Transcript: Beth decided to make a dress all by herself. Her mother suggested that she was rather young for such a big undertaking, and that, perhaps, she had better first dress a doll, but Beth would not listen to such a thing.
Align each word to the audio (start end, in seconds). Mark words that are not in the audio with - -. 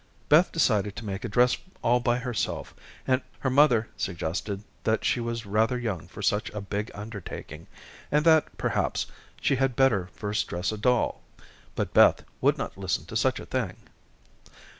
Beth 0.29 0.51
decided 0.51 0.95
to 0.95 1.05
make 1.05 1.23
a 1.23 1.29
dress 1.29 1.55
all 1.83 1.99
by 1.99 2.17
herself. 2.17 2.73
Her 3.05 3.49
mother 3.51 3.87
suggested 3.95 4.63
that 4.83 5.05
she 5.05 5.19
was 5.19 5.45
rather 5.45 5.77
young 5.77 6.07
for 6.07 6.23
such 6.23 6.49
a 6.55 6.59
big 6.59 6.89
undertaking, 6.95 7.67
and 8.11 8.25
that, 8.25 8.57
perhaps, 8.57 9.05
she 9.39 9.57
had 9.57 9.75
better 9.75 10.09
first 10.15 10.47
dress 10.47 10.71
a 10.71 10.77
doll, 10.79 11.21
but 11.75 11.93
Beth 11.93 12.23
would 12.41 12.57
not 12.57 12.79
listen 12.79 13.05
to 13.05 13.15
such 13.15 13.39
a 13.39 13.45
thing. 13.45 13.75